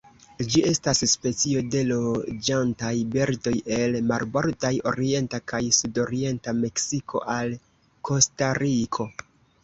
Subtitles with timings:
[0.53, 7.53] Ĝi estas specio de loĝantaj birdoj el marbordaj orienta kaj sudorienta Meksiko al
[8.11, 9.07] Kostariko.